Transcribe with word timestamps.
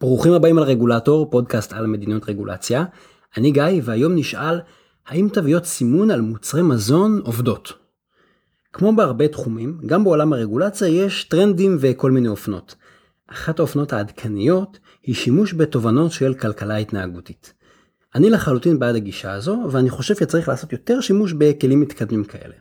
ברוכים 0.00 0.32
הבאים 0.32 0.58
על 0.58 0.64
רגולטור, 0.64 1.30
פודקאסט 1.30 1.72
על 1.72 1.86
מדיניות 1.86 2.28
רגולציה. 2.28 2.84
אני 3.36 3.50
גיא, 3.50 3.64
והיום 3.82 4.14
נשאל, 4.14 4.60
האם 5.06 5.28
תוויות 5.32 5.64
סימון 5.64 6.10
על 6.10 6.20
מוצרי 6.20 6.62
מזון 6.62 7.20
עובדות? 7.24 7.72
כמו 8.72 8.96
בהרבה 8.96 9.28
תחומים, 9.28 9.78
גם 9.86 10.04
בעולם 10.04 10.32
הרגולציה 10.32 10.88
יש 10.88 11.24
טרנדים 11.24 11.76
וכל 11.80 12.10
מיני 12.10 12.28
אופנות. 12.28 12.74
אחת 13.26 13.58
האופנות 13.58 13.92
העדכניות 13.92 14.78
היא 15.02 15.14
שימוש 15.14 15.54
בתובנות 15.54 16.12
של 16.12 16.34
כלכלה 16.34 16.76
התנהגותית. 16.76 17.54
אני 18.14 18.30
לחלוטין 18.30 18.78
בעד 18.78 18.94
הגישה 18.94 19.32
הזו, 19.32 19.66
ואני 19.70 19.90
חושב 19.90 20.14
שצריך 20.14 20.48
לעשות 20.48 20.72
יותר 20.72 21.00
שימוש 21.00 21.32
בכלים 21.32 21.80
מתקדמים 21.80 22.24
כאלה. 22.24 22.54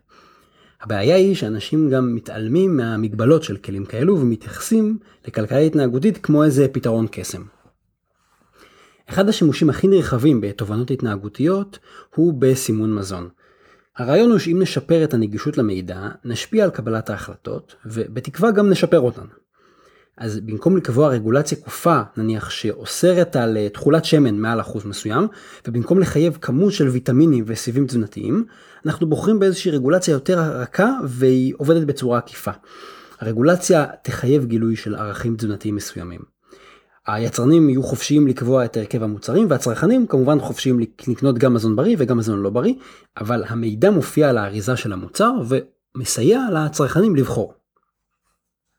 הבעיה 0.81 1.15
היא 1.15 1.35
שאנשים 1.35 1.89
גם 1.89 2.15
מתעלמים 2.15 2.77
מהמגבלות 2.77 3.43
של 3.43 3.57
כלים 3.57 3.85
כאלו 3.85 4.19
ומתייחסים 4.19 4.97
לכלכלה 5.27 5.57
התנהגותית 5.57 6.17
כמו 6.17 6.43
איזה 6.43 6.67
פתרון 6.67 7.07
קסם. 7.11 7.43
אחד 9.09 9.29
השימושים 9.29 9.69
הכי 9.69 9.87
נרחבים 9.87 10.41
בתובנות 10.41 10.91
התנהגותיות 10.91 11.79
הוא 12.15 12.33
בסימון 12.39 12.95
מזון. 12.95 13.29
הרעיון 13.97 14.31
הוא 14.31 14.39
שאם 14.39 14.59
נשפר 14.61 15.03
את 15.03 15.13
הנגישות 15.13 15.57
למידע, 15.57 16.07
נשפיע 16.25 16.63
על 16.63 16.69
קבלת 16.69 17.09
ההחלטות, 17.09 17.75
ובתקווה 17.85 18.51
גם 18.51 18.69
נשפר 18.69 18.99
אותן. 18.99 19.25
אז 20.17 20.39
במקום 20.39 20.77
לקבוע 20.77 21.09
רגולציה 21.09 21.57
כופה, 21.57 22.01
נניח 22.17 22.49
שאוסרת 22.49 23.35
על 23.35 23.57
אה, 23.57 23.69
תכולת 23.69 24.05
שמן 24.05 24.35
מעל 24.35 24.61
אחוז 24.61 24.85
מסוים, 24.85 25.27
ובמקום 25.67 25.99
לחייב 25.99 26.37
כמות 26.41 26.73
של 26.73 26.87
ויטמינים 26.87 27.43
וסיבים 27.47 27.87
תזונתיים, 27.87 28.45
אנחנו 28.85 29.09
בוחרים 29.09 29.39
באיזושהי 29.39 29.71
רגולציה 29.71 30.11
יותר 30.11 30.39
רכה 30.39 30.91
והיא 31.03 31.53
עובדת 31.57 31.87
בצורה 31.87 32.17
עקיפה. 32.17 32.51
הרגולציה 33.19 33.85
תחייב 34.01 34.45
גילוי 34.45 34.75
של 34.75 34.95
ערכים 34.95 35.35
תזונתיים 35.35 35.75
מסוימים. 35.75 36.19
היצרנים 37.07 37.69
יהיו 37.69 37.83
חופשיים 37.83 38.27
לקבוע 38.27 38.65
את 38.65 38.77
הרכב 38.77 39.03
המוצרים 39.03 39.47
והצרכנים 39.49 40.07
כמובן 40.07 40.39
חופשיים 40.39 40.79
לקנות 41.07 41.37
גם 41.37 41.53
מזון 41.53 41.75
בריא 41.75 41.95
וגם 41.99 42.17
מזון 42.17 42.39
לא 42.39 42.49
בריא, 42.49 42.73
אבל 43.17 43.43
המידע 43.47 43.91
מופיע 43.91 44.29
על 44.29 44.37
האריזה 44.37 44.75
של 44.75 44.93
המוצר 44.93 45.31
ומסייע 45.95 46.41
לצרכנים 46.53 47.15
לבחור. 47.15 47.56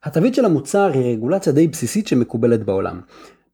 התווית 0.04 0.34
של 0.34 0.44
המוצר 0.44 0.90
היא 0.94 1.12
רגולציה 1.12 1.52
די 1.52 1.68
בסיסית 1.68 2.06
שמקובלת 2.06 2.64
בעולם. 2.64 3.00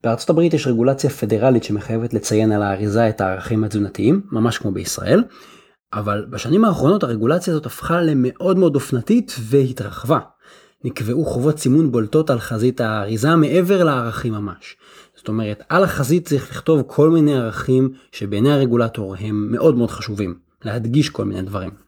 בארצות 0.03 0.29
הברית 0.29 0.53
יש 0.53 0.67
רגולציה 0.67 1.09
פדרלית 1.09 1.63
שמחייבת 1.63 2.13
לציין 2.13 2.51
על 2.51 2.63
האריזה 2.63 3.09
את 3.09 3.21
הערכים 3.21 3.63
התזונתיים, 3.63 4.21
ממש 4.31 4.57
כמו 4.57 4.71
בישראל, 4.71 5.23
אבל 5.93 6.25
בשנים 6.29 6.65
האחרונות 6.65 7.03
הרגולציה 7.03 7.53
הזאת 7.53 7.65
הפכה 7.65 8.01
למאוד 8.01 8.57
מאוד 8.57 8.75
אופנתית 8.75 9.35
והתרחבה. 9.39 10.19
נקבעו 10.83 11.25
חובות 11.25 11.59
סימון 11.59 11.91
בולטות 11.91 12.29
על 12.29 12.39
חזית 12.39 12.81
האריזה 12.81 13.35
מעבר 13.35 13.83
לערכים 13.83 14.33
ממש. 14.33 14.77
זאת 15.15 15.27
אומרת, 15.27 15.63
על 15.69 15.83
החזית 15.83 16.27
צריך 16.27 16.51
לכתוב 16.51 16.83
כל 16.87 17.09
מיני 17.09 17.35
ערכים 17.35 17.89
שבעיני 18.11 18.53
הרגולטור 18.53 19.15
הם 19.19 19.47
מאוד 19.51 19.77
מאוד 19.77 19.91
חשובים, 19.91 20.35
להדגיש 20.63 21.09
כל 21.09 21.25
מיני 21.25 21.41
דברים. 21.41 21.84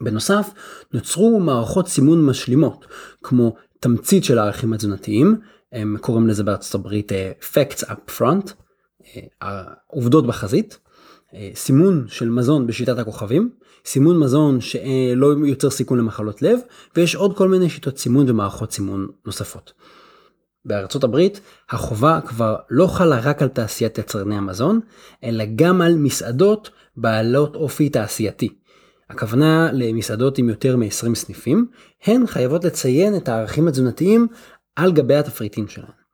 בנוסף, 0.00 0.50
נוצרו 0.92 1.40
מערכות 1.40 1.88
סימון 1.88 2.26
משלימות, 2.26 2.86
כמו 3.22 3.54
תמצית 3.80 4.24
של 4.24 4.38
הערכים 4.38 4.72
התזונתיים, 4.72 5.40
הם 5.72 5.96
קוראים 6.00 6.28
לזה 6.28 6.44
בארצות 6.44 6.74
הברית 6.74 7.12
uh, 7.12 7.44
Facts 7.54 7.84
up 7.84 8.18
front, 8.18 8.50
uh, 9.00 9.46
עובדות 9.86 10.26
בחזית, 10.26 10.78
uh, 11.30 11.34
סימון 11.54 12.04
של 12.08 12.30
מזון 12.30 12.66
בשיטת 12.66 12.98
הכוכבים, 12.98 13.50
סימון 13.86 14.18
מזון 14.18 14.60
שלא 14.60 15.34
יוצר 15.46 15.70
סיכון 15.70 15.98
למחלות 15.98 16.42
לב, 16.42 16.58
ויש 16.96 17.14
עוד 17.14 17.36
כל 17.36 17.48
מיני 17.48 17.70
שיטות 17.70 17.98
סימון 17.98 18.30
ומערכות 18.30 18.72
סימון 18.72 19.08
נוספות. 19.26 19.72
בארצות 20.64 21.04
הברית 21.04 21.40
החובה 21.70 22.20
כבר 22.26 22.56
לא 22.70 22.86
חלה 22.86 23.20
רק 23.20 23.42
על 23.42 23.48
תעשיית 23.48 23.98
יצרני 23.98 24.36
המזון, 24.36 24.80
אלא 25.24 25.44
גם 25.56 25.80
על 25.82 25.94
מסעדות 25.94 26.70
בעלות 26.96 27.56
אופי 27.56 27.88
תעשייתי. 27.88 28.48
הכוונה 29.10 29.70
למסעדות 29.72 30.38
עם 30.38 30.48
יותר 30.48 30.76
מ-20 30.76 31.14
סניפים, 31.14 31.66
הן 32.04 32.26
חייבות 32.26 32.64
לציין 32.64 33.16
את 33.16 33.28
הערכים 33.28 33.68
התזונתיים 33.68 34.26
על 34.76 34.92
גבי 34.92 35.14
התפריטים 35.14 35.68
שלהן. 35.68 36.04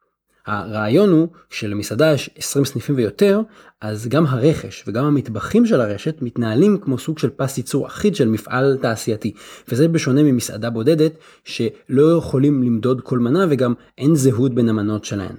הרעיון 0.46 1.10
הוא 1.10 1.28
שלמסעדה 1.50 2.12
יש 2.12 2.30
20 2.36 2.64
סניפים 2.64 2.96
ויותר, 2.96 3.40
אז 3.80 4.08
גם 4.08 4.26
הרכש 4.26 4.84
וגם 4.86 5.04
המטבחים 5.04 5.66
של 5.66 5.80
הרשת 5.80 6.22
מתנהלים 6.22 6.78
כמו 6.78 6.98
סוג 6.98 7.18
של 7.18 7.30
פס 7.30 7.58
ייצור 7.58 7.86
אחיד 7.86 8.14
של 8.14 8.28
מפעל 8.28 8.78
תעשייתי, 8.82 9.32
וזה 9.68 9.88
בשונה 9.88 10.22
ממסעדה 10.22 10.70
בודדת 10.70 11.12
שלא 11.44 12.16
יכולים 12.18 12.62
למדוד 12.62 13.00
כל 13.00 13.18
מנה 13.18 13.46
וגם 13.50 13.74
אין 13.98 14.14
זהות 14.14 14.54
בין 14.54 14.68
המנות 14.68 15.04
שלהן. 15.04 15.36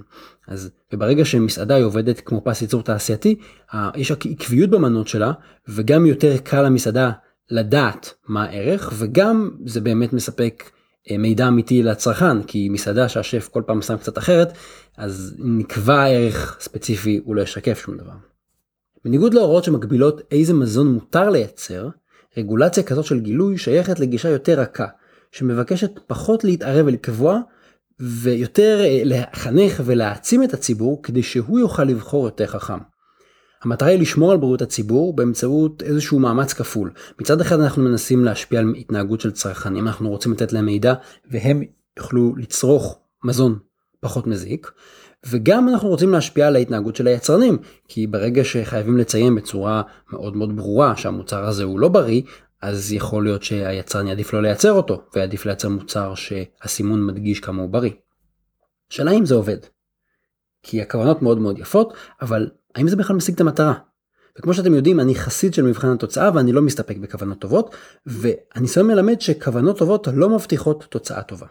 אז 0.47 0.69
וברגע 0.93 1.25
שמסעדה 1.25 1.75
היא 1.75 1.85
עובדת 1.85 2.19
כמו 2.19 2.41
פס 2.43 2.61
ייצור 2.61 2.83
תעשייתי, 2.83 3.35
יש 3.95 4.11
עקביות 4.11 4.69
במנות 4.69 5.07
שלה, 5.07 5.31
וגם 5.67 6.05
יותר 6.05 6.37
קל 6.37 6.61
למסעדה 6.61 7.11
לדעת 7.49 8.13
מה 8.27 8.43
הערך 8.43 8.93
וגם 8.97 9.51
זה 9.65 9.81
באמת 9.81 10.13
מספק 10.13 10.71
אה, 11.11 11.17
מידע 11.17 11.47
אמיתי 11.47 11.83
לצרכן 11.83 12.43
כי 12.43 12.69
מסעדה 12.69 13.09
שהשף 13.09 13.49
כל 13.51 13.63
פעם 13.65 13.81
שם 13.81 13.97
קצת 13.97 14.17
אחרת 14.17 14.53
אז 14.97 15.35
נקבע 15.39 16.07
ערך 16.07 16.57
ספציפי 16.61 17.21
הוא 17.23 17.35
לא 17.35 17.41
ישקף 17.41 17.81
שום 17.85 17.97
דבר. 17.97 18.13
בניגוד 19.05 19.33
להוראות 19.33 19.63
שמגבילות 19.63 20.21
איזה 20.31 20.53
מזון 20.53 20.87
מותר 20.87 21.29
לייצר, 21.29 21.89
רגולציה 22.37 22.83
כזאת 22.83 23.05
של 23.05 23.19
גילוי 23.19 23.57
שייכת 23.57 23.99
לגישה 23.99 24.29
יותר 24.29 24.59
רכה, 24.59 24.87
שמבקשת 25.31 25.99
פחות 26.07 26.43
להתערב 26.43 26.85
ולקבוע, 26.85 27.39
ויותר 27.99 28.79
אה, 28.83 29.01
לחנך 29.05 29.81
ולהעצים 29.85 30.43
את 30.43 30.53
הציבור 30.53 31.03
כדי 31.03 31.23
שהוא 31.23 31.59
יוכל 31.59 31.83
לבחור 31.83 32.25
יותר 32.25 32.47
חכם. 32.47 32.77
המטרה 33.63 33.89
היא 33.89 33.99
לשמור 33.99 34.31
על 34.31 34.37
בריאות 34.37 34.61
הציבור 34.61 35.15
באמצעות 35.15 35.83
איזשהו 35.83 36.19
מאמץ 36.19 36.53
כפול. 36.53 36.91
מצד 37.21 37.41
אחד 37.41 37.59
אנחנו 37.59 37.83
מנסים 37.83 38.25
להשפיע 38.25 38.59
על 38.59 38.73
התנהגות 38.77 39.21
של 39.21 39.31
צרכנים, 39.31 39.87
אנחנו 39.87 40.09
רוצים 40.09 40.31
לתת 40.31 40.53
להם 40.53 40.65
מידע 40.65 40.93
והם 41.31 41.63
יוכלו 41.97 42.35
לצרוך 42.35 42.99
מזון 43.23 43.59
פחות 43.99 44.27
מזיק, 44.27 44.71
וגם 45.25 45.69
אנחנו 45.69 45.89
רוצים 45.89 46.11
להשפיע 46.11 46.47
על 46.47 46.55
ההתנהגות 46.55 46.95
של 46.95 47.07
היצרנים, 47.07 47.57
כי 47.87 48.07
ברגע 48.07 48.43
שחייבים 48.43 48.97
לציין 48.97 49.35
בצורה 49.35 49.81
מאוד 50.11 50.35
מאוד 50.35 50.55
ברורה 50.55 50.95
שהמוצר 50.95 51.43
הזה 51.45 51.63
הוא 51.63 51.79
לא 51.79 51.87
בריא, 51.87 52.21
אז 52.61 52.93
יכול 52.93 53.23
להיות 53.23 53.43
שהיצרן 53.43 54.07
יעדיף 54.07 54.33
לא 54.33 54.41
לייצר 54.41 54.71
אותו, 54.71 55.01
ויעדיף 55.15 55.45
לייצר 55.45 55.69
מוצר 55.69 56.13
שהסימון 56.15 57.05
מדגיש 57.05 57.39
כמה 57.39 57.61
הוא 57.61 57.69
בריא. 57.69 57.91
השאלה 58.91 59.11
אם 59.11 59.25
זה 59.25 59.35
עובד. 59.35 59.57
כי 60.63 60.81
הכוונות 60.81 61.21
מאוד 61.21 61.39
מאוד 61.39 61.59
יפות, 61.59 61.93
אבל 62.21 62.49
האם 62.75 62.87
זה 62.87 62.95
בכלל 62.95 63.15
משיג 63.15 63.35
את 63.35 63.41
המטרה? 63.41 63.73
וכמו 64.39 64.53
שאתם 64.53 64.73
יודעים, 64.73 64.99
אני 64.99 65.15
חסיד 65.15 65.53
של 65.53 65.63
מבחן 65.63 65.87
התוצאה 65.91 66.31
ואני 66.33 66.51
לא 66.51 66.61
מסתפק 66.61 66.97
בכוונות 66.97 67.39
טובות, 67.39 67.75
והניסיון 68.05 68.87
מלמד 68.87 69.21
שכוונות 69.21 69.77
טובות 69.77 70.07
לא 70.13 70.29
מבטיחות 70.29 70.85
תוצאה 70.89 71.23
טובה. 71.23 71.47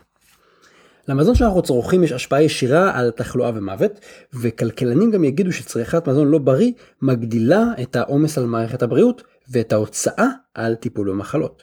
למזון 1.08 1.34
שאנחנו 1.34 1.62
צורכים 1.62 2.04
יש 2.04 2.12
השפעה 2.12 2.42
ישירה 2.42 2.98
על 2.98 3.10
תחלואה 3.10 3.50
ומוות, 3.54 3.92
וכלכלנים 4.34 5.10
גם 5.10 5.24
יגידו 5.24 5.52
שצריכת 5.52 6.08
מזון 6.08 6.28
לא 6.28 6.38
בריא 6.38 6.72
מגדילה 7.02 7.64
את 7.82 7.96
העומס 7.96 8.38
על 8.38 8.46
מערכת 8.46 8.82
הבריאות 8.82 9.22
ואת 9.50 9.72
ההוצאה 9.72 10.26
על 10.54 10.74
טיפול 10.74 11.10
במחלות. 11.10 11.62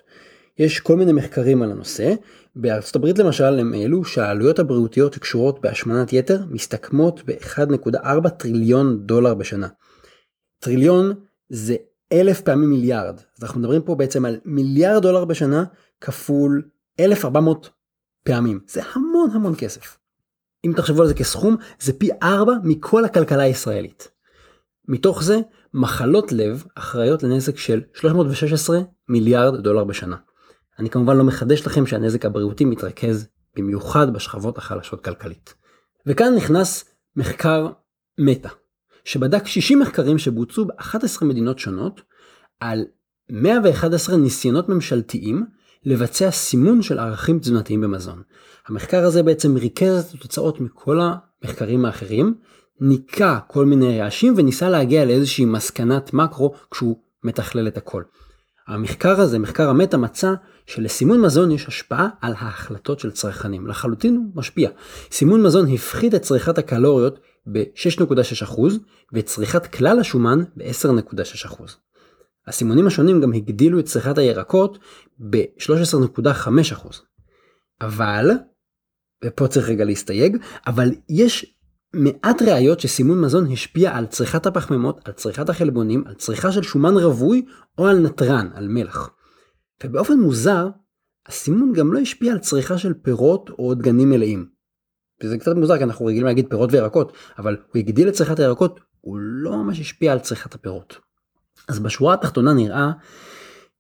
יש 0.57 0.79
כל 0.79 0.95
מיני 0.95 1.13
מחקרים 1.13 1.62
על 1.62 1.72
הנושא, 1.72 2.13
בארצות 2.56 2.95
הברית 2.95 3.19
למשל 3.19 3.59
הם 3.59 3.73
העלו 3.73 4.03
שהעלויות 4.03 4.59
הבריאותיות 4.59 5.13
שקשורות 5.13 5.62
בהשמנת 5.62 6.13
יתר 6.13 6.40
מסתכמות 6.50 7.22
ב-1.4 7.25 8.29
טריליון 8.29 9.06
דולר 9.06 9.34
בשנה. 9.34 9.67
טריליון 10.59 11.13
זה 11.50 11.75
אלף 12.13 12.41
פעמים 12.41 12.69
מיליארד, 12.69 13.16
אז 13.38 13.44
אנחנו 13.44 13.59
מדברים 13.59 13.81
פה 13.81 13.96
בעצם 13.96 14.25
על 14.25 14.40
מיליארד 14.46 15.01
דולר 15.01 15.25
בשנה 15.25 15.63
כפול 16.01 16.69
1,400 17.00 17.70
פעמים, 18.23 18.59
זה 18.67 18.82
המון 18.96 19.29
המון 19.34 19.53
כסף. 19.58 19.97
אם 20.66 20.73
תחשבו 20.76 21.02
על 21.02 21.08
זה 21.08 21.14
כסכום, 21.14 21.55
זה 21.79 21.93
פי 21.93 22.09
4 22.23 22.53
מכל 22.64 23.05
הכלכלה 23.05 23.43
הישראלית. 23.43 24.11
מתוך 24.87 25.23
זה, 25.23 25.40
מחלות 25.73 26.32
לב 26.32 26.66
אחראיות 26.76 27.23
לנזק 27.23 27.58
של 27.58 27.82
316 27.93 28.79
מיליארד 29.09 29.64
דולר 29.64 29.84
בשנה. 29.84 30.16
אני 30.79 30.90
כמובן 30.90 31.18
לא 31.18 31.24
מחדש 31.24 31.68
לכם 31.68 31.85
שהנזק 31.85 32.26
הבריאותי 32.26 32.66
מתרכז 32.66 33.28
במיוחד 33.56 34.14
בשכבות 34.14 34.58
החלשות 34.58 35.03
כלכלית. 35.03 35.53
וכאן 36.06 36.34
נכנס 36.35 36.85
מחקר 37.16 37.68
מטא, 38.18 38.50
שבדק 39.06 39.47
60 39.47 39.79
מחקרים 39.79 40.18
שבוצעו 40.18 40.66
ב-11 40.66 41.26
מדינות 41.26 41.59
שונות 41.59 42.02
על 42.59 42.85
111 43.29 44.18
ניסיונות 44.18 44.70
ממשלתיים 44.70 45.46
לבצע 45.85 46.32
סימון 46.32 46.82
של 46.82 47.00
ערכים 47.00 47.40
תזונתיים 47.40 47.82
במזון. 47.82 48.22
המחקר 48.68 49.06
הזה 49.06 49.23
בעצם 49.23 49.56
ריכז 49.56 50.06
את 50.09 50.14
התוצאות 50.14 50.62
מכל 50.62 51.00
המחקרים 51.02 51.85
האחרים, 51.85 52.35
ניקה 52.82 53.40
כל 53.47 53.66
מיני 53.66 54.02
רעשים 54.02 54.34
וניסה 54.38 54.70
להגיע 54.70 55.06
לאיזושהי 55.06 55.46
מסקנת 55.46 56.14
מקרו 56.14 56.53
כשהוא 56.72 56.97
מתכלל 57.23 57.68
את 57.68 57.78
הכל. 57.78 58.03
המחקר 58.67 59.22
הזה, 59.22 59.40
מחקר 59.40 59.69
המטה, 59.69 59.97
מצא 59.97 60.34
שלסימון 60.66 61.22
מזון 61.22 61.52
יש 61.52 61.67
השפעה 61.67 62.09
על 62.22 62.34
ההחלטות 62.37 62.99
של 62.99 63.11
צרכנים. 63.11 63.67
לחלוטין 63.67 64.16
הוא 64.16 64.25
משפיע. 64.35 64.69
סימון 65.11 65.43
מזון 65.43 65.73
הפחית 65.73 66.16
את 66.16 66.22
צריכת 66.22 66.58
הקלוריות 66.58 67.19
ב-6.6% 67.52 68.61
ואת 69.14 69.25
צריכת 69.25 69.67
כלל 69.67 69.99
השומן 69.99 70.43
ב-10.6%. 70.55 71.64
הסימונים 72.47 72.87
השונים 72.87 73.22
גם 73.22 73.34
הגדילו 73.34 73.79
את 73.79 73.85
צריכת 73.85 74.17
הירקות 74.17 74.79
ב-13.5%. 75.20 76.96
אבל, 77.81 78.31
ופה 79.25 79.47
צריך 79.47 79.70
רגע 79.70 79.85
להסתייג, 79.85 80.37
אבל 80.67 80.91
יש 81.09 81.57
מעט 81.93 82.41
ראיות 82.41 82.79
שסימון 82.79 83.22
מזון 83.22 83.51
השפיע 83.51 83.97
על 83.97 84.05
צריכת 84.05 84.45
הפחמימות, 84.45 84.99
על 85.05 85.13
צריכת 85.13 85.49
החלבונים, 85.49 86.03
על 86.07 86.13
צריכה 86.13 86.51
של 86.51 86.61
שומן 86.61 86.97
רווי 86.97 87.45
או 87.78 87.87
על 87.87 87.99
נתרן, 87.99 88.49
על 88.53 88.67
מלח. 88.67 89.09
ובאופן 89.84 90.13
מוזר, 90.13 90.69
הסימון 91.28 91.73
גם 91.73 91.93
לא 91.93 91.99
השפיע 91.99 92.34
על 92.34 92.39
צריכה 92.39 92.78
של 92.78 92.93
פירות 92.93 93.49
או 93.49 93.73
דגנים 93.73 94.09
מלאים. 94.09 94.49
וזה 95.23 95.37
קצת 95.37 95.55
מוזר 95.55 95.78
כי 95.78 95.84
אנחנו 95.84 96.05
רגילים 96.05 96.25
להגיד 96.25 96.45
פירות 96.49 96.73
וירקות, 96.73 97.13
אבל 97.37 97.57
הוא 97.67 97.79
הגדיל 97.79 98.07
את 98.07 98.13
צריכת 98.13 98.39
הירקות, 98.39 98.79
הוא 99.01 99.17
לא 99.19 99.57
ממש 99.57 99.79
השפיע 99.79 100.11
על 100.13 100.19
צריכת 100.19 100.55
הפירות. 100.55 100.97
אז 101.67 101.79
בשורה 101.79 102.13
התחתונה 102.13 102.53
נראה 102.53 102.91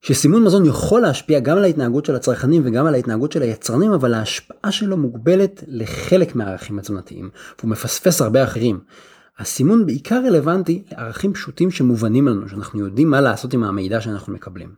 שסימון 0.01 0.43
מזון 0.43 0.65
יכול 0.65 1.01
להשפיע 1.01 1.39
גם 1.39 1.57
על 1.57 1.63
ההתנהגות 1.63 2.05
של 2.05 2.15
הצרכנים 2.15 2.61
וגם 2.65 2.85
על 2.85 2.93
ההתנהגות 2.93 3.31
של 3.31 3.41
היצרנים, 3.41 3.91
אבל 3.91 4.13
ההשפעה 4.13 4.71
שלו 4.71 4.97
מוגבלת 4.97 5.63
לחלק 5.67 6.35
מהערכים 6.35 6.79
התזונתיים, 6.79 7.29
והוא 7.59 7.71
מפספס 7.71 8.21
הרבה 8.21 8.43
אחרים. 8.43 8.79
הסימון 9.39 9.85
בעיקר 9.85 10.21
רלוונטי 10.27 10.83
לערכים 10.91 11.33
פשוטים 11.33 11.71
שמובנים 11.71 12.27
לנו, 12.27 12.49
שאנחנו 12.49 12.79
יודעים 12.79 13.09
מה 13.09 13.21
לעשות 13.21 13.53
עם 13.53 13.63
המידע 13.63 14.01
שאנחנו 14.01 14.33
מקבלים. 14.33 14.75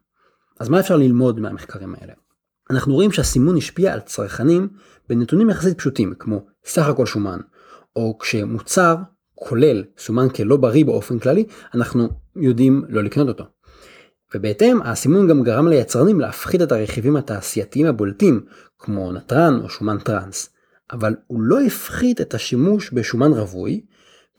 אז 0.59 0.69
מה 0.69 0.79
אפשר 0.79 0.97
ללמוד 0.97 1.39
מהמחקרים 1.39 1.95
האלה? 2.01 2.13
אנחנו 2.69 2.93
רואים 2.93 3.11
שהסימון 3.11 3.57
השפיע 3.57 3.93
על 3.93 3.99
צרכנים 3.99 4.67
בנתונים 5.09 5.49
יחסית 5.49 5.77
פשוטים, 5.77 6.13
כמו 6.19 6.45
סך 6.65 6.87
הכל 6.87 7.05
שומן, 7.05 7.39
או 7.95 8.17
כשמוצר 8.19 8.95
כולל 9.35 9.83
סומן 9.97 10.29
כלא 10.29 10.57
בריא 10.57 10.85
באופן 10.85 11.19
כללי, 11.19 11.45
אנחנו 11.73 12.09
יודעים 12.35 12.85
לא 12.89 13.03
לקנות 13.03 13.27
אותו. 13.27 13.43
ובהתאם, 14.33 14.81
הסימון 14.81 15.27
גם 15.27 15.43
גרם 15.43 15.67
ליצרנים 15.67 16.19
להפחית 16.19 16.61
את 16.61 16.71
הרכיבים 16.71 17.15
התעשייתיים 17.15 17.85
הבולטים, 17.85 18.45
כמו 18.79 19.11
נתרן 19.11 19.59
או 19.63 19.69
שומן 19.69 19.97
טראנס, 19.99 20.49
אבל 20.91 21.15
הוא 21.27 21.41
לא 21.41 21.61
הפחית 21.61 22.21
את 22.21 22.33
השימוש 22.33 22.91
בשומן 22.93 23.31
רווי, 23.31 23.81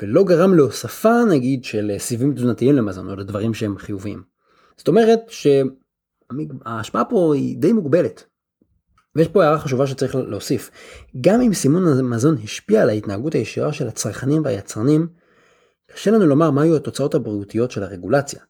ולא 0.03 0.25
גרם 0.25 0.55
להוספה 0.55 1.25
נגיד 1.31 1.65
של 1.65 1.93
סיבים 1.99 2.35
תזונתיים 2.35 2.75
למזון 2.75 3.11
או 3.11 3.17
לדברים 3.17 3.55
שהם 3.55 3.79
חיוביים. 3.79 4.23
זאת 4.77 4.89
אומרת 4.89 5.21
שההשפעה 5.29 7.05
פה 7.05 7.35
היא 7.35 7.57
די 7.59 7.73
מוגבלת. 7.73 8.25
ויש 9.17 9.29
פה 9.29 9.45
הערה 9.45 9.59
חשובה 9.59 9.87
שצריך 9.87 10.15
להוסיף. 10.15 10.71
גם 11.21 11.41
אם 11.41 11.55
סימון 11.55 11.99
המזון 11.99 12.37
השפיע 12.45 12.83
על 12.83 12.89
ההתנהגות 12.89 13.35
הישירה 13.35 13.73
של 13.73 13.89
הצרכנים 13.89 14.45
והיצרנים, 14.45 15.09
קשה 15.95 16.11
לנו 16.11 16.27
לומר 16.27 16.51
מה 16.51 16.63
היו 16.63 16.77
התוצאות 16.77 17.15
הבריאותיות 17.15 17.71
של 17.71 17.83
הרגולציה. 17.83 18.41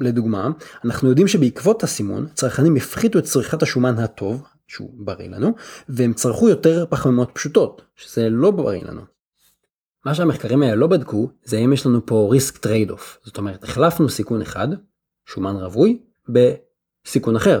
לדוגמה, 0.00 0.50
אנחנו 0.84 1.08
יודעים 1.08 1.28
שבעקבות 1.28 1.82
הסימון, 1.82 2.26
צרכנים 2.34 2.76
הפחיתו 2.76 3.18
את 3.18 3.24
צריכת 3.24 3.62
השומן 3.62 3.98
הטוב, 3.98 4.42
שהוא 4.66 4.90
בריא 4.94 5.28
לנו, 5.28 5.54
והם 5.88 6.14
צרכו 6.14 6.48
יותר 6.48 6.86
פחמימות 6.90 7.30
פשוטות, 7.32 7.82
שזה 7.96 8.30
לא 8.30 8.50
בריא 8.50 8.84
לנו. 8.84 9.02
מה 10.04 10.14
שהמחקרים 10.14 10.62
האלה 10.62 10.74
לא 10.74 10.86
בדקו, 10.86 11.30
זה 11.44 11.56
אם 11.56 11.72
יש 11.72 11.86
לנו 11.86 12.06
פה 12.06 12.28
risk 12.32 12.58
trade-off. 12.58 13.18
זאת 13.22 13.38
אומרת, 13.38 13.64
החלפנו 13.64 14.08
סיכון 14.08 14.42
אחד, 14.42 14.68
שומן 15.26 15.56
רווי, 15.56 16.02
בסיכון 16.28 17.36
אחר, 17.36 17.60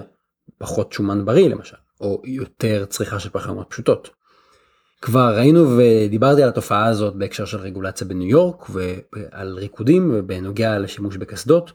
פחות 0.58 0.92
שומן 0.92 1.24
בריא 1.24 1.48
למשל, 1.48 1.76
או 2.00 2.22
יותר 2.24 2.84
צריכה 2.84 3.20
של 3.20 3.30
פחמימות 3.30 3.66
פשוטות. 3.70 4.10
כבר 5.02 5.36
ראינו 5.36 5.78
ודיברתי 5.78 6.42
על 6.42 6.48
התופעה 6.48 6.86
הזאת 6.86 7.14
בהקשר 7.16 7.44
של 7.44 7.58
רגולציה 7.58 8.06
בניו 8.06 8.28
יורק 8.28 8.66
ועל 8.70 9.58
ריקודים 9.58 10.10
ובנוגע 10.14 10.78
לשימוש 10.78 11.16
בקסדות. 11.16 11.72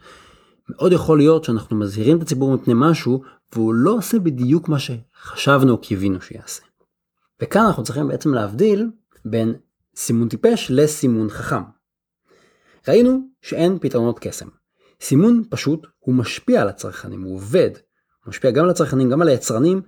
מאוד 0.69 0.92
יכול 0.92 1.18
להיות 1.18 1.44
שאנחנו 1.44 1.75
מזהירים 1.75 2.18
את 2.18 2.22
הציבור 2.22 2.54
מפני 2.54 2.74
משהו 2.78 3.24
והוא 3.54 3.74
לא 3.74 3.92
עושה 3.92 4.19
בדיוק 4.19 4.69
מה 4.69 4.78
שחשבנו 4.80 5.72
או 5.72 5.78
קיווינו 5.78 6.22
שיעשה. 6.22 6.62
וכאן 7.42 7.62
אנחנו 7.62 7.84
צריכים 7.84 8.08
בעצם 8.08 8.34
להבדיל 8.34 8.90
בין 9.25 9.56
סימון 9.96 10.30
טיפש 10.30 10.72
לסימון 10.72 11.30
חכם. 11.30 11.62
ראינו 12.88 13.19
שאין 13.42 13.80
פתרונות 13.81 14.19
קסם. 14.19 14.48
סימון 15.02 15.44
פשוט 15.50 15.88
הוא 16.00 16.16
משפיע 16.16 16.62
על 16.62 16.69
הצרכנים, 16.69 17.22
הוא 17.22 17.36
עובד. 17.36 17.69
הוא 18.24 18.30
משפיע 18.30 18.52
גם 18.52 18.64
על 18.64 18.69
הצרכנים, 18.69 19.10
גם 19.10 19.22
על 19.22 19.28
היצרנים, 19.28 19.81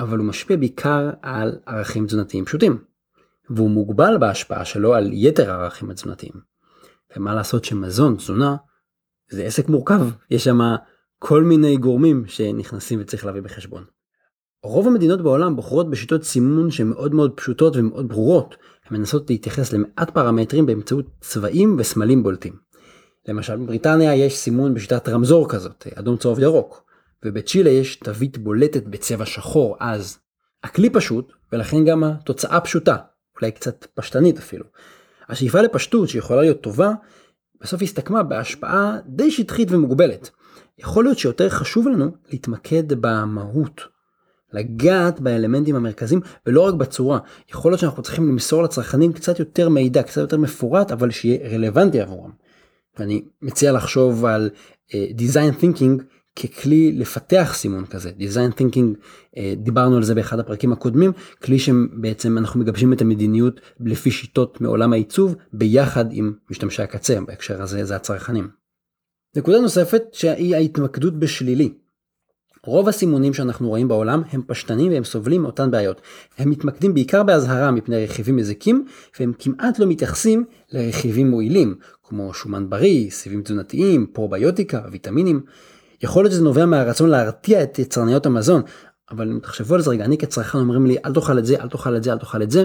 אבל 0.00 0.18
הוא 0.18 0.26
משפיע 0.26 0.56
בעיקר 0.56 1.10
על 1.22 1.58
ערכים 1.66 2.06
תזונתיים 2.06 2.44
פשוטים. 2.44 2.78
והוא 3.50 3.70
מוגבל 3.70 4.18
בהשפעה 4.18 4.64
שלו 4.64 4.94
על 4.94 5.10
יתר 5.12 5.50
הערכים 5.50 5.90
התזונתיים. 5.90 6.32
ומה 7.16 7.34
לעשות 7.34 7.64
שמזון, 7.64 8.16
תזונה, 8.16 8.56
זה 9.30 9.44
עסק 9.44 9.68
מורכב, 9.68 10.00
יש 10.30 10.44
שם 10.44 10.60
כל 11.18 11.42
מיני 11.42 11.76
גורמים 11.76 12.24
שנכנסים 12.26 13.00
וצריך 13.02 13.26
להביא 13.26 13.40
בחשבון. 13.40 13.84
רוב 14.62 14.86
המדינות 14.86 15.22
בעולם 15.22 15.56
בוחרות 15.56 15.90
בשיטות 15.90 16.24
סימון 16.24 16.70
שמאוד 16.70 17.14
מאוד 17.14 17.32
פשוטות 17.36 17.76
ומאוד 17.76 18.08
ברורות, 18.08 18.56
הן 18.86 18.96
מנסות 18.96 19.30
להתייחס 19.30 19.72
למעט 19.72 20.10
פרמטרים 20.10 20.66
באמצעות 20.66 21.06
צבעים 21.20 21.76
וסמלים 21.78 22.22
בולטים. 22.22 22.52
למשל 23.28 23.56
בבריטניה 23.56 24.14
יש 24.14 24.36
סימון 24.36 24.74
בשיטת 24.74 25.08
רמזור 25.08 25.48
כזאת, 25.48 25.86
אדום 25.94 26.16
צהוב 26.16 26.38
ירוק, 26.38 26.84
ובצ'ילה 27.24 27.70
יש 27.70 27.96
תווית 27.96 28.38
בולטת 28.38 28.82
בצבע 28.82 29.26
שחור 29.26 29.76
עז. 29.80 30.18
הכלי 30.64 30.90
פשוט, 30.90 31.32
ולכן 31.52 31.84
גם 31.84 32.04
התוצאה 32.04 32.60
פשוטה, 32.60 32.96
אולי 33.40 33.52
קצת 33.52 33.86
פשטנית 33.94 34.38
אפילו. 34.38 34.64
השאיפה 35.28 35.60
לפשטות 35.60 36.08
שיכולה 36.08 36.40
להיות 36.40 36.60
טובה, 36.60 36.92
בסוף 37.62 37.82
הסתכמה 37.82 38.22
בהשפעה 38.22 38.98
די 39.06 39.30
שטחית 39.30 39.68
ומוגבלת. 39.70 40.30
יכול 40.78 41.04
להיות 41.04 41.18
שיותר 41.18 41.48
חשוב 41.48 41.88
לנו 41.88 42.10
להתמקד 42.30 42.92
במהות, 43.00 43.80
לגעת 44.52 45.20
באלמנטים 45.20 45.76
המרכזיים 45.76 46.20
ולא 46.46 46.60
רק 46.60 46.74
בצורה. 46.74 47.18
יכול 47.50 47.72
להיות 47.72 47.80
שאנחנו 47.80 48.02
צריכים 48.02 48.28
למסור 48.28 48.62
לצרכנים 48.62 49.12
קצת 49.12 49.38
יותר 49.38 49.68
מידע, 49.68 50.02
קצת 50.02 50.20
יותר 50.20 50.36
מפורט, 50.36 50.92
אבל 50.92 51.10
שיהיה 51.10 51.48
רלוונטי 51.48 52.00
עבורם. 52.00 52.30
ואני 52.98 53.24
מציע 53.42 53.72
לחשוב 53.72 54.24
על 54.24 54.50
uh, 54.88 54.92
design 55.18 55.62
thinking 55.62 56.02
ככלי 56.36 56.92
לפתח 56.92 57.52
סימון 57.54 57.86
כזה. 57.86 58.10
design 58.18 58.58
thinking, 58.58 58.96
uh, 59.36 59.38
דיברנו 59.56 59.96
על 59.96 60.02
זה 60.02 60.14
באחד 60.14 60.38
הפרקים 60.38 60.72
הקודמים, 60.72 61.12
כלי 61.42 61.58
שבעצם 61.58 62.38
אנחנו 62.38 62.60
מגבשים 62.60 62.92
את 62.92 63.00
המדיניות 63.00 63.60
לפי 63.80 64.10
שיטות 64.10 64.60
מעולם 64.60 64.92
העיצוב 64.92 65.36
ביחד 65.52 66.04
עם 66.12 66.32
משתמשי 66.50 66.82
הקצה, 66.82 67.20
בהקשר 67.26 67.62
הזה 67.62 67.84
זה 67.84 67.96
הצרכנים. 67.96 68.48
נקודה 69.36 69.60
נוספת 69.60 70.02
שהיא 70.12 70.54
ההתמקדות 70.54 71.18
בשלילי. 71.18 71.72
רוב 72.66 72.88
הסימונים 72.88 73.34
שאנחנו 73.34 73.68
רואים 73.68 73.88
בעולם 73.88 74.22
הם 74.30 74.42
פשטנים 74.46 74.92
והם 74.92 75.04
סובלים 75.04 75.42
מאותן 75.42 75.70
בעיות. 75.70 76.00
הם 76.38 76.50
מתמקדים 76.50 76.94
בעיקר 76.94 77.22
באזהרה 77.22 77.70
מפני 77.70 78.04
רכיבים 78.04 78.36
מזיקים, 78.36 78.86
והם 79.20 79.32
כמעט 79.38 79.78
לא 79.78 79.86
מתייחסים 79.86 80.44
לרכיבים 80.72 81.30
מועילים, 81.30 81.74
כמו 82.02 82.34
שומן 82.34 82.70
בריא, 82.70 83.10
סיבים 83.10 83.42
תזונתיים, 83.42 84.06
פרוביוטיקה, 84.06 84.82
ויטמינים. 84.92 85.40
יכול 86.02 86.24
להיות 86.24 86.32
שזה 86.32 86.44
נובע 86.44 86.66
מהרצון 86.66 87.10
להרתיע 87.10 87.62
את 87.62 87.78
יצרניות 87.78 88.26
המזון, 88.26 88.62
אבל 89.10 89.30
אם 89.30 89.38
תחשבו 89.38 89.74
על 89.74 89.82
זה 89.82 89.90
רגע, 89.90 90.04
אני 90.04 90.18
כצרכן 90.18 90.58
אומרים 90.58 90.86
לי 90.86 90.96
אל 91.04 91.12
תאכל 91.12 91.38
את 91.38 91.46
זה, 91.46 91.62
אל 91.62 91.68
תאכל 91.68 91.96
את 91.96 92.02
זה, 92.02 92.12
אל 92.12 92.18
תאכל 92.18 92.42
את 92.42 92.50
זה. 92.50 92.64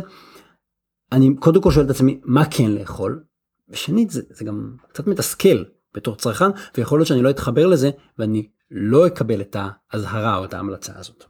אני 1.11 1.35
קודם 1.35 1.61
כל 1.61 1.71
שואל 1.71 1.85
את 1.85 1.89
עצמי 1.89 2.19
מה 2.23 2.43
כן 2.51 2.71
לאכול, 2.71 3.23
ושנית 3.69 4.09
זה, 4.09 4.21
זה 4.29 4.45
גם 4.45 4.75
קצת 4.89 5.07
מתסכל 5.07 5.63
בתור 5.93 6.15
צרכן, 6.15 6.49
ויכול 6.77 6.99
להיות 6.99 7.07
שאני 7.07 7.21
לא 7.21 7.29
אתחבר 7.29 7.67
לזה 7.67 7.89
ואני 8.19 8.49
לא 8.71 9.07
אקבל 9.07 9.41
את 9.41 9.55
האזהרה 9.59 10.37
או 10.37 10.45
את 10.45 10.53
ההמלצה 10.53 10.93
הזאת. 10.95 11.23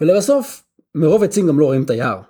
ולבסוף, 0.00 0.64
מרוב 0.94 1.22
עצים 1.22 1.46
גם 1.46 1.58
לא 1.58 1.64
רואים 1.64 1.82
את 1.82 1.90
היער. 1.90 2.20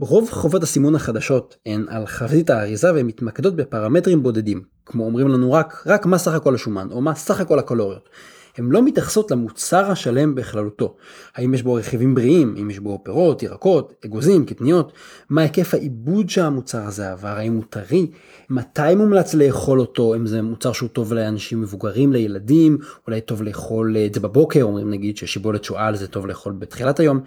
רוב 0.00 0.30
חובות 0.30 0.62
הסימון 0.62 0.94
החדשות 0.94 1.56
הן 1.66 1.86
על 1.88 2.06
חזית 2.06 2.50
האריזה 2.50 2.94
והן 2.94 3.06
מתמקדות 3.06 3.56
בפרמטרים 3.56 4.22
בודדים, 4.22 4.62
כמו 4.86 5.04
אומרים 5.04 5.28
לנו 5.28 5.52
רק, 5.52 5.82
רק 5.86 6.06
מה 6.06 6.18
סך 6.18 6.34
הכל 6.34 6.54
השומן, 6.54 6.88
או 6.90 7.00
מה 7.00 7.14
סך 7.14 7.40
הכל 7.40 7.58
הקלוריות. 7.58 8.08
הן 8.58 8.70
לא 8.70 8.82
מתייחסות 8.82 9.30
למוצר 9.30 9.90
השלם 9.90 10.34
בכללותו. 10.34 10.96
האם 11.34 11.54
יש 11.54 11.62
בו 11.62 11.74
רכיבים 11.74 12.14
בריאים, 12.14 12.54
אם 12.60 12.70
יש 12.70 12.78
בו 12.78 13.00
פירות, 13.04 13.42
ירקות, 13.42 13.92
אגוזים, 14.06 14.46
קטניות, 14.46 14.92
מה 15.30 15.42
היקף 15.42 15.74
העיבוד 15.74 16.30
שהמוצר 16.30 16.86
הזה 16.86 17.12
עבר, 17.12 17.28
האם 17.28 17.54
הוא 17.54 17.64
טרי, 17.70 18.10
מתי 18.50 18.94
מומלץ 18.96 19.34
לאכול 19.34 19.80
אותו, 19.80 20.14
אם 20.14 20.26
זה 20.26 20.42
מוצר 20.42 20.72
שהוא 20.72 20.88
טוב 20.88 21.12
לאנשים 21.12 21.60
מבוגרים, 21.60 22.12
לילדים, 22.12 22.78
אולי 23.06 23.20
טוב 23.20 23.42
לאכול 23.42 23.96
את 24.06 24.14
זה 24.14 24.20
בבוקר, 24.20 24.62
אומרים 24.62 24.90
נגיד 24.90 25.16
ששיבולת 25.16 25.64
שועל 25.64 25.96
זה 25.96 26.08
טוב 26.08 26.26
לאכול 26.26 26.52
בתחילת 26.52 27.00
היום. 27.00 27.20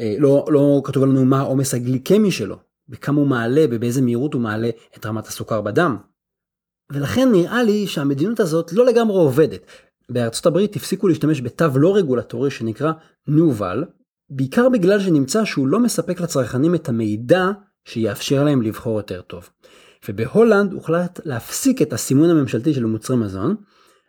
אה, 0.00 0.16
לא, 0.18 0.44
לא 0.48 0.80
כתוב 0.84 1.04
לנו 1.04 1.24
מה 1.24 1.40
העומס 1.40 1.74
הגליקמי 1.74 2.30
שלו, 2.30 2.56
בכמה 2.88 3.20
הוא 3.20 3.26
מעלה 3.26 3.64
ובאיזה 3.70 4.02
מהירות 4.02 4.34
הוא 4.34 4.42
מעלה 4.42 4.70
את 4.96 5.06
רמת 5.06 5.26
הסוכר 5.26 5.60
בדם. 5.60 5.96
ולכן 6.92 7.32
נראה 7.32 7.62
לי 7.62 7.86
שהמדיניות 7.86 8.40
הזאת 8.40 8.72
לא 8.72 8.86
לגמרי 8.86 9.16
עובדת. 9.16 9.66
בארצות 10.10 10.46
הברית 10.46 10.76
הפסיקו 10.76 11.08
להשתמש 11.08 11.40
בתו 11.40 11.66
לא 11.74 11.96
רגולטורי 11.96 12.50
שנקרא 12.50 12.92
נובל, 13.26 13.84
בעיקר 14.30 14.68
בגלל 14.68 15.00
שנמצא 15.00 15.44
שהוא 15.44 15.66
לא 15.66 15.80
מספק 15.80 16.20
לצרכנים 16.20 16.74
את 16.74 16.88
המידע 16.88 17.50
שיאפשר 17.84 18.44
להם 18.44 18.62
לבחור 18.62 18.96
יותר 18.96 19.20
טוב. 19.20 19.48
ובהולנד 20.08 20.72
הוחלט 20.72 21.20
להפסיק 21.24 21.82
את 21.82 21.92
הסימון 21.92 22.30
הממשלתי 22.30 22.74
של 22.74 22.84
מוצרי 22.84 23.16
מזון, 23.16 23.56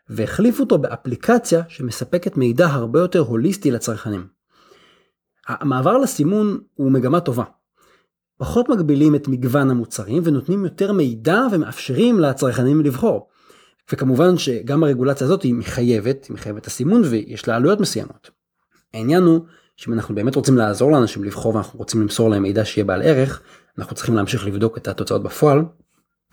והחליף 0.10 0.60
אותו 0.60 0.78
באפליקציה 0.78 1.62
שמספקת 1.68 2.38
מידע 2.38 2.68
הרבה 2.68 3.00
יותר 3.00 3.20
הוליסטי 3.20 3.72
לצרכנים. 3.72 4.28
המעבר 5.48 5.98
לסימון 5.98 6.60
הוא 6.74 6.92
מגמה 6.92 7.20
טובה. 7.20 7.44
פחות 8.38 8.70
מגבילים 8.70 9.16
את 9.16 9.28
מגוון 9.28 9.70
המוצרים 9.70 10.24
ונותנים 10.26 10.64
יותר 10.64 10.92
מידע 10.92 11.42
ומאפשרים 11.52 12.20
לצרכנים 12.20 12.82
לבחור. 12.82 13.28
וכמובן 13.92 14.38
שגם 14.38 14.84
הרגולציה 14.84 15.28
הזאת 15.28 15.44
היא 15.44 15.54
מחייבת, 15.54 16.26
היא 16.26 16.34
מחייבת 16.34 16.62
את 16.62 16.68
הסימון 16.68 17.02
ויש 17.04 17.48
לה 17.48 17.56
עלויות 17.56 17.80
מסוימות. 17.80 18.30
העניין 18.94 19.24
הוא 19.24 19.46
שאם 19.76 19.94
אנחנו 19.94 20.16
באמת 20.16 20.36
רוצים 20.36 20.58
לעזור 20.58 20.92
לאנשים 20.92 21.24
לבחור 21.24 21.56
ואנחנו 21.56 21.80
רוצים 21.80 22.02
למסור 22.02 22.30
להם 22.30 22.44
מידע 22.44 22.66
שיהיה 22.66 22.86
בעל 22.86 23.02
ערך, 23.02 23.42
אנחנו 23.78 23.96
צריכים 23.96 24.16
להמשיך 24.16 24.48
לבדוק 24.48 24.78
את 24.78 24.88
התוצאות 24.88 25.24
בפועל, 25.24 25.62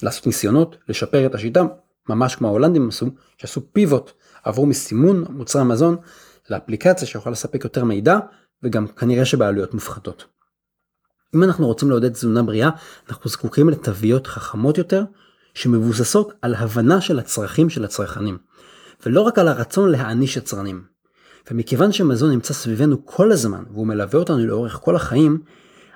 לעשות 0.03 0.27
ניסיונות, 0.27 0.77
לשפר 0.89 1.27
את 1.27 1.35
השיטה, 1.35 1.63
ממש 2.09 2.37
כמו 2.37 2.49
ההולנדים 2.49 2.89
עשו, 2.89 3.07
שעשו 3.39 3.73
פיבוט, 3.73 4.13
עברו 4.45 4.67
מסימון 4.67 5.25
מוצרי 5.29 5.61
המזון 5.61 5.97
לאפליקציה 6.51 7.09
שיכולה 7.09 7.33
לספק 7.33 7.65
יותר 7.65 7.85
מידע 7.85 8.19
וגם 8.63 8.87
כנראה 8.87 9.25
שבעלויות 9.25 9.75
מופחתות. 9.75 10.25
אם 11.35 11.43
אנחנו 11.43 11.67
רוצים 11.67 11.91
לעודד 11.91 12.13
תזונה 12.13 12.43
בריאה, 12.43 12.71
אנחנו 13.09 13.31
זקוקים 13.31 13.69
לתוויות 13.69 14.27
חכמות 14.27 14.79
יותר, 14.79 15.05
שמבוססות 15.55 16.33
על 16.43 16.55
הבנה 16.55 17.01
של 17.01 17.19
הצרכים 17.19 17.71
של 17.71 17.85
הצרכנים, 17.85 18.39
ולא 19.07 19.21
רק 19.21 19.39
על 19.39 19.49
הרצון 19.49 19.91
להעניש 19.91 20.37
יצרנים. 20.37 20.83
ומכיוון 21.51 21.93
שמזון 21.93 22.31
נמצא 22.31 22.55
סביבנו 22.55 23.07
כל 23.07 23.33
הזמן, 23.33 23.63
והוא 23.73 23.87
מלווה 23.87 24.21
אותנו 24.21 24.47
לאורך 24.47 24.81
כל 24.83 24.97
החיים, 24.97 25.39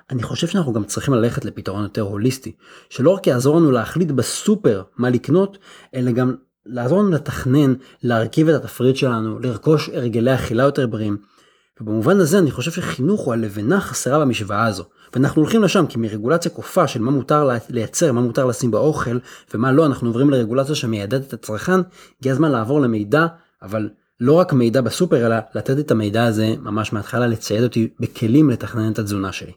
אני 0.09 0.23
חושב 0.23 0.47
שאנחנו 0.47 0.73
גם 0.73 0.83
צריכים 0.83 1.13
ללכת 1.13 1.45
לפתרון 1.45 1.83
יותר 1.83 2.01
הוליסטי, 2.01 2.55
שלא 2.89 3.09
רק 3.09 3.27
יעזור 3.27 3.55
לנו 3.55 3.71
להחליט 3.71 4.11
בסופר 4.11 4.83
מה 4.97 5.09
לקנות, 5.09 5.57
אלא 5.95 6.11
גם 6.11 6.35
לעזור 6.65 6.99
לנו 6.99 7.09
לתכנן, 7.09 7.73
להרכיב 8.03 8.49
את 8.49 8.55
התפריט 8.55 8.95
שלנו, 8.95 9.39
לרכוש 9.39 9.89
הרגלי 9.89 10.35
אכילה 10.35 10.63
יותר 10.63 10.87
בריאים. 10.87 11.17
ובמובן 11.81 12.19
הזה 12.19 12.39
אני 12.39 12.51
חושב 12.51 12.71
שחינוך 12.71 13.21
הוא 13.21 13.33
הלבנה 13.33 13.81
חסרה 13.81 14.19
במשוואה 14.19 14.65
הזו. 14.65 14.83
ואנחנו 15.13 15.41
הולכים 15.41 15.63
לשם 15.63 15.85
כי 15.89 15.99
מרגולציה 15.99 16.51
כופה 16.51 16.87
של 16.87 17.01
מה 17.01 17.11
מותר 17.11 17.49
לייצר, 17.69 18.11
מה 18.11 18.21
מותר 18.21 18.45
לשים 18.45 18.71
באוכל 18.71 19.17
ומה 19.53 19.71
הלאה, 19.71 19.85
אנחנו 19.85 20.09
עוברים 20.09 20.29
לרגולציה 20.29 20.75
שמיידעת 20.75 21.27
את 21.27 21.33
הצרכן, 21.33 21.79
הגיע 22.19 22.31
הזמן 22.31 22.51
לעבור 22.51 22.81
למידע, 22.81 23.27
אבל 23.61 23.89
לא 24.19 24.33
רק 24.33 24.53
מידע 24.53 24.81
בסופר, 24.81 25.25
אלא 25.25 25.35
לתת 25.55 25.79
את 25.79 25.91
המידע 25.91 26.23
הזה 26.23 26.53
ממש 26.61 26.93
מההתחלה, 26.93 27.27
לצייד 27.27 27.63
אותי 27.63 27.89
בכלים 27.99 28.49
לתכנן 28.49 28.91
את 28.91 28.99
התזונה 28.99 29.31
שלי. 29.31 29.51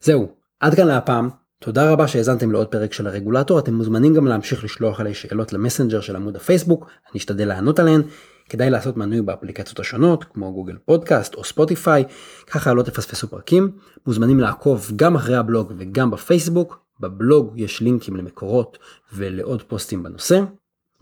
זהו, 0.00 0.28
עד 0.60 0.74
כאן 0.74 0.86
להפעם. 0.86 1.30
תודה 1.60 1.92
רבה 1.92 2.08
שהאזנתם 2.08 2.52
לעוד 2.52 2.66
פרק 2.66 2.92
של 2.92 3.06
הרגולטור, 3.06 3.58
אתם 3.58 3.74
מוזמנים 3.74 4.14
גם 4.14 4.26
להמשיך 4.26 4.64
לשלוח 4.64 5.00
אליי 5.00 5.14
שאלות 5.14 5.52
למסנג'ר 5.52 6.00
של 6.00 6.16
עמוד 6.16 6.36
הפייסבוק, 6.36 6.86
אני 7.12 7.18
אשתדל 7.18 7.48
לענות 7.48 7.78
עליהן. 7.78 8.02
כדאי 8.48 8.70
לעשות 8.70 8.96
מנוי 8.96 9.22
באפליקציות 9.22 9.80
השונות 9.80 10.24
כמו 10.24 10.52
Google 10.52 10.76
Podcast 10.84 11.34
או 11.34 11.44
Spotify, 11.44 12.04
ככה 12.46 12.74
לא 12.74 12.82
תפספסו 12.82 13.28
פרקים. 13.28 13.70
מוזמנים 14.06 14.40
לעקוב 14.40 14.90
גם 14.96 15.14
אחרי 15.14 15.36
הבלוג 15.36 15.72
וגם 15.78 16.10
בפייסבוק, 16.10 16.80
בבלוג 17.00 17.52
יש 17.56 17.80
לינקים 17.80 18.16
למקורות 18.16 18.78
ולעוד 19.12 19.62
פוסטים 19.62 20.02
בנושא. 20.02 20.40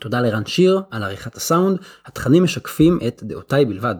תודה 0.01 0.21
לרן 0.21 0.47
שיר 0.47 0.83
על 0.91 1.03
עריכת 1.03 1.37
הסאונד, 1.37 1.79
התכנים 2.07 2.45
משקפים 2.45 2.99
את 3.07 3.23
דעותיי 3.23 3.65
בלבד. 3.65 3.95